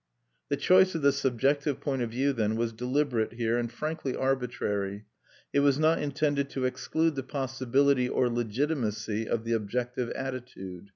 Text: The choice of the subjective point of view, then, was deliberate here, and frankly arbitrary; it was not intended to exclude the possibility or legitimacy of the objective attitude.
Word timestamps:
The 0.49 0.57
choice 0.57 0.95
of 0.95 1.03
the 1.03 1.11
subjective 1.11 1.79
point 1.79 2.01
of 2.01 2.09
view, 2.09 2.33
then, 2.33 2.55
was 2.55 2.73
deliberate 2.73 3.33
here, 3.33 3.59
and 3.59 3.71
frankly 3.71 4.15
arbitrary; 4.15 5.05
it 5.53 5.59
was 5.59 5.77
not 5.77 6.01
intended 6.01 6.49
to 6.49 6.65
exclude 6.65 7.13
the 7.13 7.21
possibility 7.21 8.09
or 8.09 8.27
legitimacy 8.27 9.27
of 9.29 9.43
the 9.43 9.53
objective 9.53 10.09
attitude. 10.13 10.89